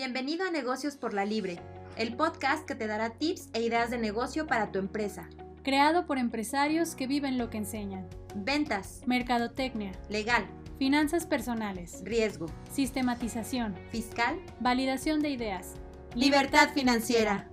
[0.00, 1.58] Bienvenido a Negocios por la Libre,
[1.96, 5.28] el podcast que te dará tips e ideas de negocio para tu empresa.
[5.64, 8.08] Creado por empresarios que viven lo que enseñan.
[8.36, 10.46] Ventas, Mercadotecnia, legal,
[10.78, 15.74] finanzas personales, riesgo, sistematización, fiscal, validación de ideas.
[16.14, 17.50] libertad financiera.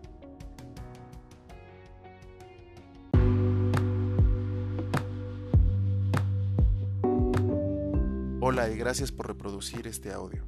[8.39, 10.45] Hola y gracias por reproducir este audio.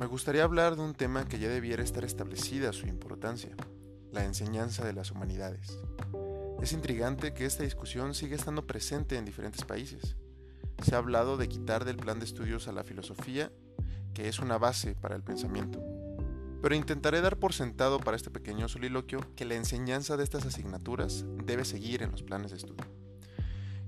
[0.00, 3.54] Me gustaría hablar de un tema que ya debiera estar establecida su importancia,
[4.10, 5.78] la enseñanza de las humanidades.
[6.62, 10.16] Es intrigante que esta discusión siga estando presente en diferentes países.
[10.82, 13.52] Se ha hablado de quitar del plan de estudios a la filosofía,
[14.14, 15.82] que es una base para el pensamiento.
[16.62, 21.26] Pero intentaré dar por sentado para este pequeño soliloquio que la enseñanza de estas asignaturas
[21.44, 22.86] debe seguir en los planes de estudio.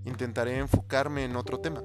[0.04, 1.82] Intentaré enfocarme en otro tema,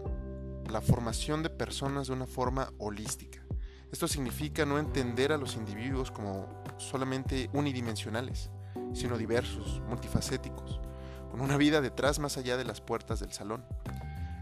[0.70, 3.47] la formación de personas de una forma holística.
[3.92, 6.46] Esto significa no entender a los individuos como
[6.78, 8.50] solamente unidimensionales,
[8.94, 10.80] sino diversos, multifacéticos,
[11.32, 13.64] con una vida detrás más allá de las puertas del salón.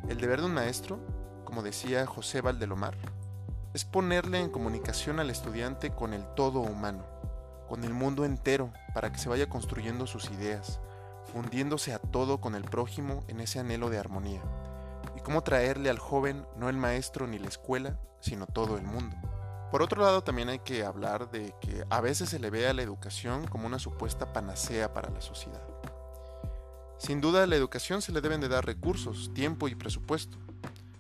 [0.09, 0.99] El deber de un maestro,
[1.43, 2.95] como decía José Valdelomar,
[3.73, 7.05] es ponerle en comunicación al estudiante con el todo humano,
[7.69, 10.79] con el mundo entero, para que se vaya construyendo sus ideas,
[11.31, 14.41] fundiéndose a todo con el prójimo en ese anhelo de armonía
[15.15, 19.15] y cómo traerle al joven no el maestro ni la escuela, sino todo el mundo.
[19.71, 22.73] Por otro lado, también hay que hablar de que a veces se le ve a
[22.73, 25.61] la educación como una supuesta panacea para la sociedad.
[26.97, 30.37] Sin duda, a la educación se le deben de dar recursos, tiempo y presupuesto.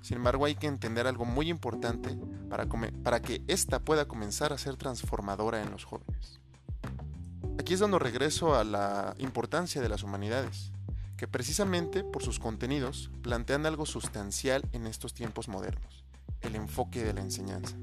[0.01, 2.17] Sin embargo, hay que entender algo muy importante
[2.49, 6.39] para, que ésta pueda comenzar a ser transformadora en los jóvenes.
[7.59, 10.71] Aquí es donde regreso a la importancia de las humanidades
[11.17, 16.03] que precisamente por sus contenidos plantean algo sustancial en estos tiempos modernos,
[16.41, 17.75] el enfoque de la enseñanza.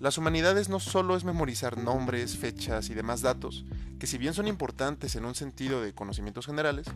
[0.00, 3.64] Las humanidades no solo es memorizar nombres, fechas y demás datos,
[3.98, 6.86] que si bien son importantes en un sentido de conocimientos generales,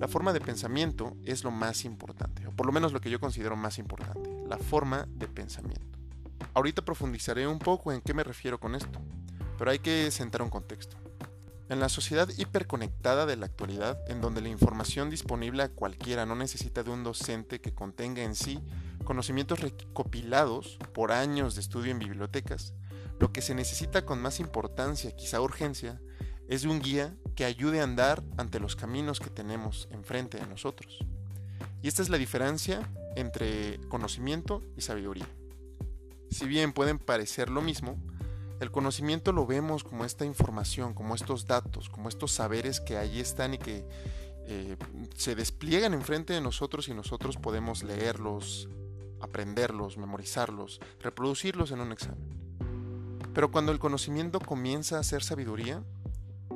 [0.00, 3.20] la forma de pensamiento es lo más importante, o por lo menos lo que yo
[3.20, 5.98] considero más importante, la forma de pensamiento.
[6.54, 8.98] Ahorita profundizaré un poco en qué me refiero con esto,
[9.58, 11.01] pero hay que sentar un contexto.
[11.72, 16.36] En la sociedad hiperconectada de la actualidad, en donde la información disponible a cualquiera no
[16.36, 18.60] necesita de un docente que contenga en sí
[19.04, 22.74] conocimientos recopilados por años de estudio en bibliotecas,
[23.18, 25.98] lo que se necesita con más importancia, quizá urgencia,
[26.46, 30.46] es de un guía que ayude a andar ante los caminos que tenemos enfrente de
[30.46, 30.98] nosotros.
[31.80, 35.26] Y esta es la diferencia entre conocimiento y sabiduría.
[36.30, 37.96] Si bien pueden parecer lo mismo,
[38.62, 43.18] el conocimiento lo vemos como esta información, como estos datos, como estos saberes que allí
[43.18, 43.84] están y que
[44.46, 44.76] eh,
[45.16, 48.68] se despliegan enfrente de nosotros y nosotros podemos leerlos,
[49.20, 52.28] aprenderlos, memorizarlos, reproducirlos en un examen.
[53.34, 55.82] Pero cuando el conocimiento comienza a ser sabiduría,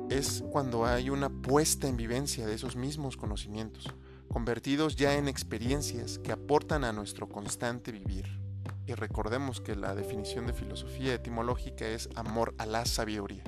[0.09, 3.85] es cuando hay una puesta en vivencia de esos mismos conocimientos,
[4.29, 8.46] convertidos ya en experiencias que aportan a nuestro constante vivir.
[8.87, 13.43] Y recordemos que la definición de filosofía etimológica es amor a la sabiduría.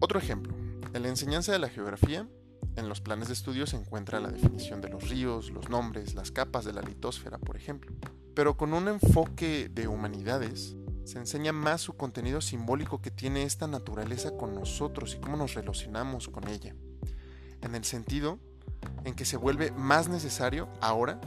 [0.00, 0.54] Otro ejemplo,
[0.94, 2.26] en la enseñanza de la geografía,
[2.76, 6.30] en los planes de estudio se encuentra la definición de los ríos, los nombres, las
[6.30, 7.92] capas de la litosfera, por ejemplo.
[8.34, 13.66] Pero con un enfoque de humanidades, se enseña más su contenido simbólico que tiene esta
[13.66, 16.74] naturaleza con nosotros y cómo nos relacionamos con ella.
[17.60, 18.38] En el sentido
[19.04, 21.20] en que se vuelve más necesario ahora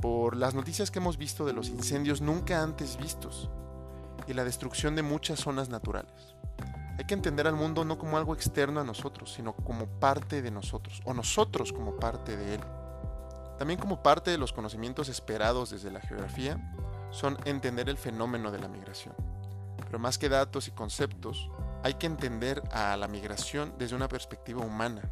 [0.00, 3.50] por las noticias que hemos visto de los incendios nunca antes vistos
[4.26, 6.34] y la destrucción de muchas zonas naturales.
[6.98, 10.50] Hay que entender al mundo no como algo externo a nosotros, sino como parte de
[10.50, 12.60] nosotros, o nosotros como parte de él.
[13.58, 16.58] También como parte de los conocimientos esperados desde la geografía,
[17.10, 19.14] son entender el fenómeno de la migración.
[19.84, 21.50] Pero más que datos y conceptos,
[21.82, 25.02] hay que entender a la migración desde una perspectiva humana,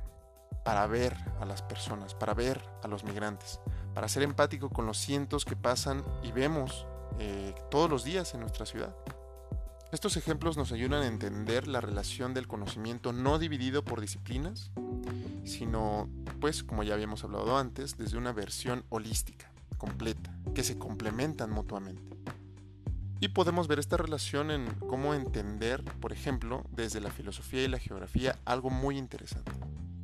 [0.64, 3.58] para ver a las personas, para ver a los migrantes,
[3.98, 6.86] para ser empático con los cientos que pasan y vemos
[7.18, 8.94] eh, todos los días en nuestra ciudad.
[9.90, 14.70] Estos ejemplos nos ayudan a entender la relación del conocimiento no dividido por disciplinas,
[15.44, 16.08] sino,
[16.40, 22.16] pues, como ya habíamos hablado antes, desde una versión holística, completa, que se complementan mutuamente.
[23.18, 27.80] Y podemos ver esta relación en cómo entender, por ejemplo, desde la filosofía y la
[27.80, 29.50] geografía, algo muy interesante.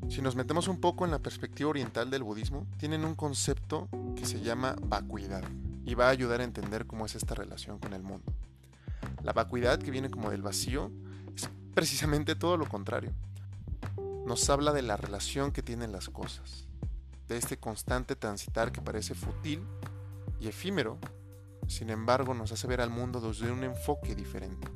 [0.08, 4.26] Si nos metemos un poco en la perspectiva oriental del budismo, tienen un concepto que
[4.26, 5.42] se llama vacuidad
[5.84, 8.32] y va a ayudar a entender cómo es esta relación con el mundo.
[9.22, 10.90] La vacuidad, que viene como del vacío,
[11.34, 13.12] es precisamente todo lo contrario.
[14.26, 16.68] Nos habla de la relación que tienen las cosas,
[17.28, 19.62] de este constante transitar que parece fútil
[20.38, 20.98] y efímero,
[21.66, 24.68] sin embargo nos hace ver al mundo desde un enfoque diferente.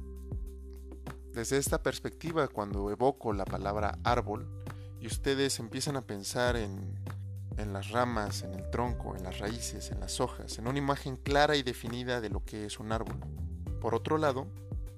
[1.33, 4.58] Desde esta perspectiva, cuando evoco la palabra árbol
[5.01, 6.97] y ustedes empiezan a pensar en,
[7.73, 11.57] las ramas, en el tronco, en las raíces, en las hojas, en una imagen clara
[11.57, 13.17] y definida de lo que es un árbol.
[13.81, 14.47] Por otro lado,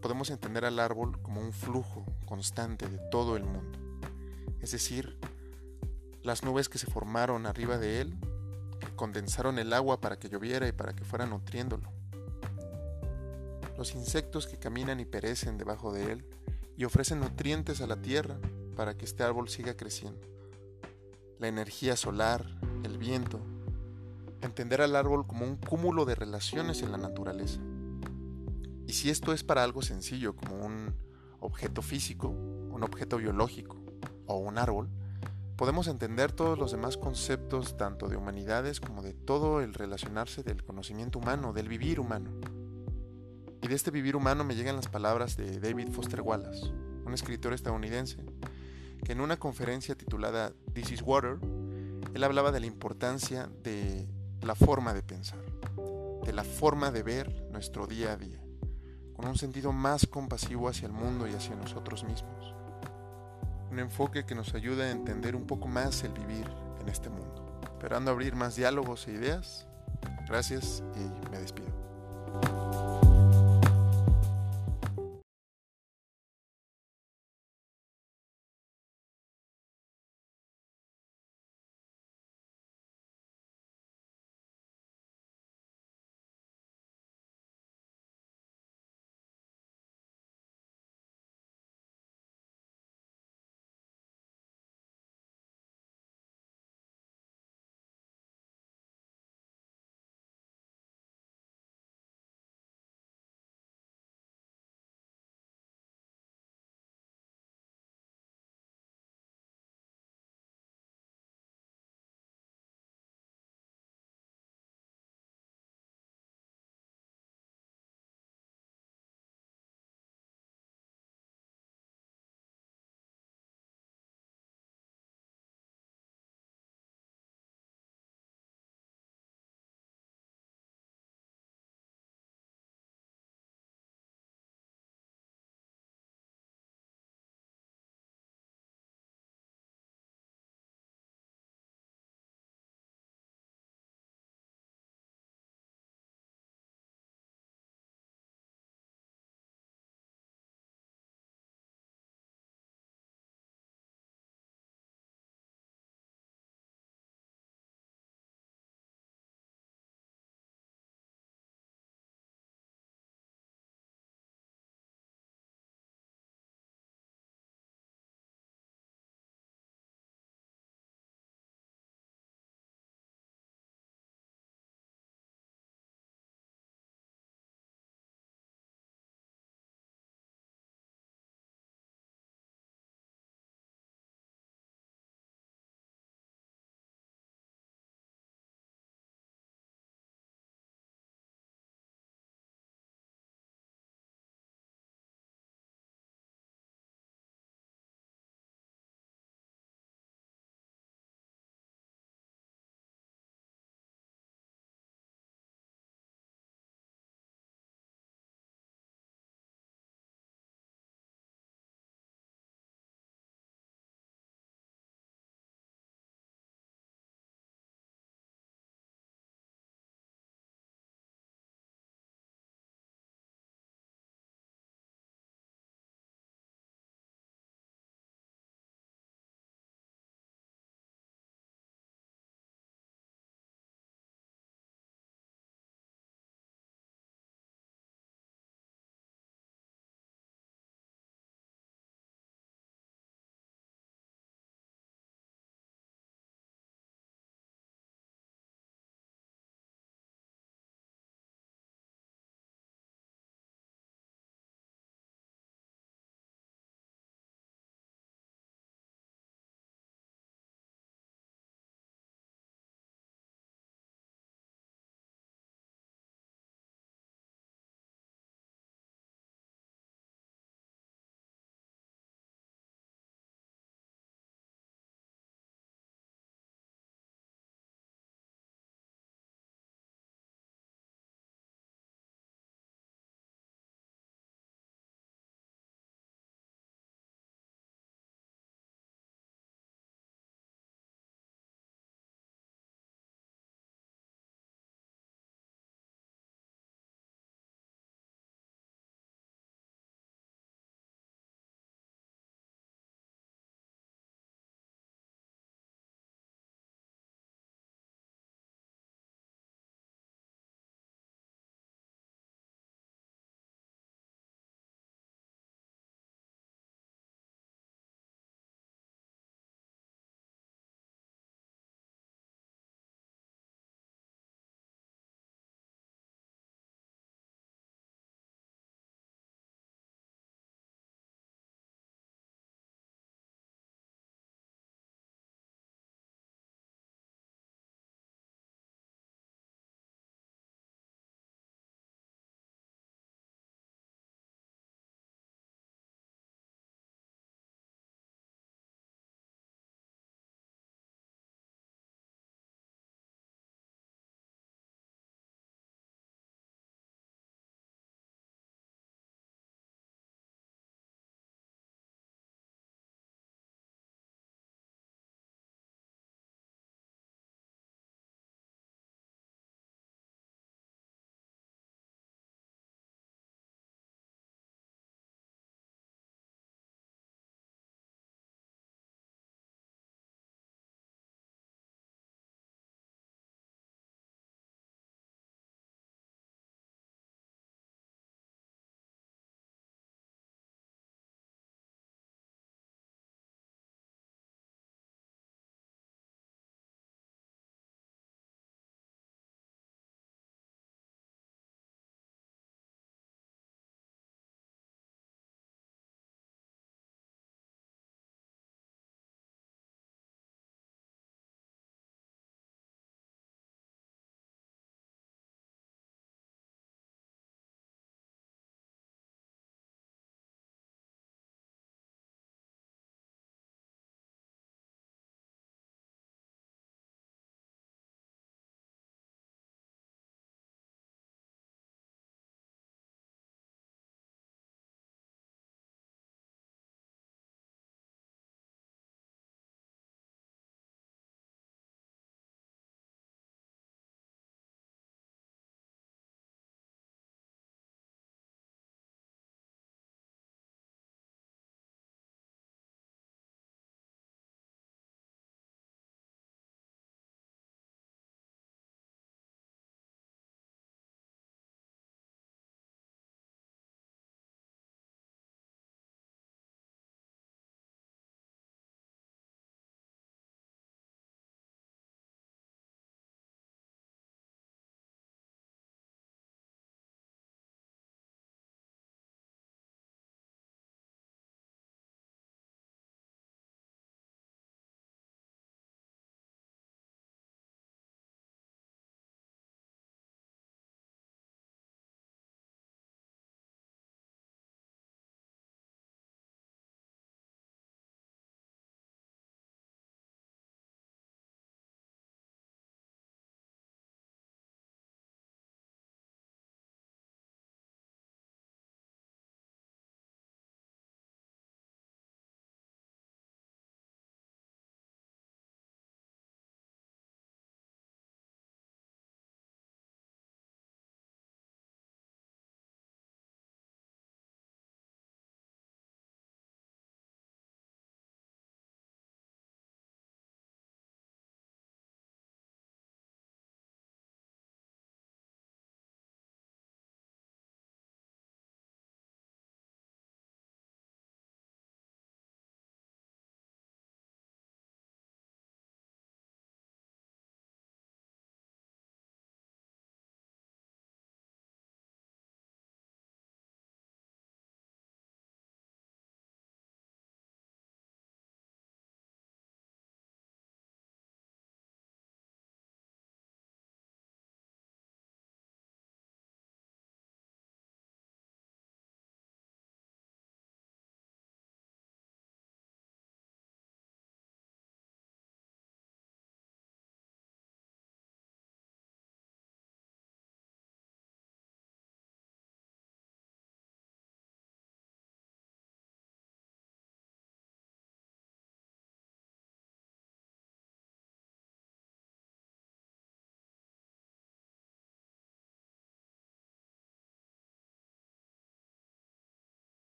[0.00, 3.78] podemos entender al árbol como un flujo constante de todo el mundo.
[4.60, 5.18] Es decir,
[6.22, 8.14] las nubes que se formaron arriba de él,
[8.80, 11.92] que condensaron el agua para que lloviera y para que fuera nutriéndolo.
[13.76, 16.24] Los insectos que caminan y perecen debajo de él
[16.76, 18.38] y ofrecen nutrientes a la tierra
[18.74, 20.26] para que este árbol siga creciendo.
[21.38, 22.46] La energía solar,
[22.84, 23.40] el viento,
[24.40, 27.60] entender al árbol como un cúmulo de relaciones en la naturaleza.
[28.86, 30.94] Y si esto es para algo sencillo como un
[31.40, 33.76] objeto físico, un objeto biológico
[34.26, 34.88] o un árbol,
[35.56, 40.64] podemos entender todos los demás conceptos tanto de humanidades como de todo el relacionarse del
[40.64, 42.30] conocimiento humano, del vivir humano.
[43.62, 46.66] Y de este vivir humano me llegan las palabras de David Foster Wallace,
[47.06, 48.18] un escritor estadounidense,
[49.04, 51.38] que en una conferencia titulada This is Water,
[52.14, 54.08] él hablaba de la importancia de
[54.42, 55.40] la forma de pensar,
[56.24, 58.44] de la forma de ver nuestro día a día
[59.14, 62.54] con un sentido más compasivo hacia el mundo y hacia nosotros mismos.
[63.70, 66.46] Un enfoque que nos ayuda a entender un poco más el vivir
[66.80, 67.60] en este mundo.
[67.62, 69.66] Esperando abrir más diálogos e ideas.
[70.28, 73.03] Gracias y me despido.